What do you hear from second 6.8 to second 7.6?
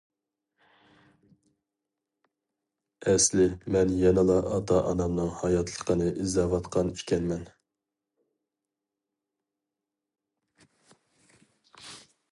ئىكەنمەن.